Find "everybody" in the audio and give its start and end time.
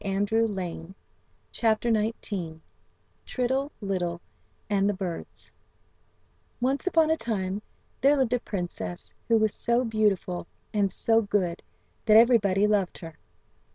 12.17-12.65